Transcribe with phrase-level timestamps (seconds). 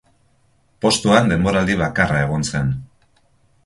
[0.85, 2.77] Postuan denboraldi bakarra egon zen.